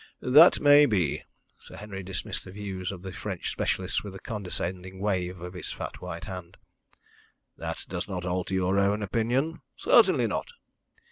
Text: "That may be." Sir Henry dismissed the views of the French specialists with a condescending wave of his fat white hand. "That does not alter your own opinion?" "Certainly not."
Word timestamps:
"That 0.23 0.59
may 0.59 0.87
be." 0.87 1.21
Sir 1.59 1.75
Henry 1.77 2.01
dismissed 2.01 2.43
the 2.43 2.49
views 2.51 2.91
of 2.91 3.03
the 3.03 3.13
French 3.13 3.51
specialists 3.51 4.03
with 4.03 4.15
a 4.15 4.19
condescending 4.19 4.99
wave 4.99 5.39
of 5.41 5.53
his 5.53 5.71
fat 5.71 6.01
white 6.01 6.23
hand. 6.23 6.57
"That 7.55 7.85
does 7.87 8.07
not 8.07 8.25
alter 8.25 8.55
your 8.55 8.79
own 8.79 9.03
opinion?" 9.03 9.61
"Certainly 9.77 10.25
not." 10.25 10.47